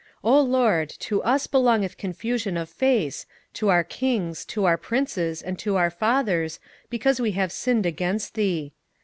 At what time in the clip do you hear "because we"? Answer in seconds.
6.89-7.33